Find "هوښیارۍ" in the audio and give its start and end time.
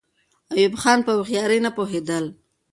1.17-1.59